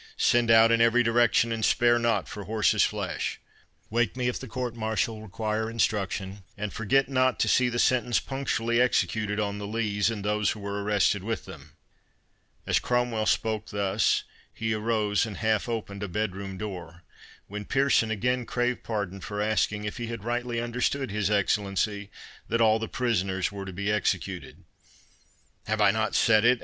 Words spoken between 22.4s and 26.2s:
that all the prisoners were to be executed. "Have I not